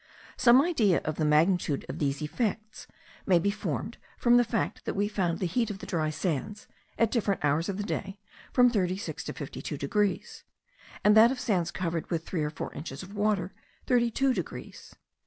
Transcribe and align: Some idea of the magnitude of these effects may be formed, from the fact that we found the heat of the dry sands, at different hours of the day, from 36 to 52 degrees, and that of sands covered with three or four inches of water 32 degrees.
Some 0.35 0.63
idea 0.63 0.99
of 1.05 1.17
the 1.17 1.25
magnitude 1.25 1.85
of 1.87 1.99
these 1.99 2.23
effects 2.23 2.87
may 3.27 3.37
be 3.37 3.51
formed, 3.51 3.99
from 4.17 4.37
the 4.37 4.43
fact 4.43 4.85
that 4.85 4.95
we 4.95 5.07
found 5.07 5.37
the 5.37 5.45
heat 5.45 5.69
of 5.69 5.77
the 5.77 5.85
dry 5.85 6.09
sands, 6.09 6.67
at 6.97 7.11
different 7.11 7.45
hours 7.45 7.69
of 7.69 7.77
the 7.77 7.83
day, 7.83 8.17
from 8.51 8.71
36 8.71 9.23
to 9.25 9.31
52 9.33 9.77
degrees, 9.77 10.43
and 11.03 11.15
that 11.15 11.31
of 11.31 11.39
sands 11.39 11.69
covered 11.69 12.09
with 12.09 12.25
three 12.25 12.43
or 12.43 12.49
four 12.49 12.73
inches 12.73 13.03
of 13.03 13.13
water 13.13 13.53
32 13.85 14.33
degrees. 14.33 14.95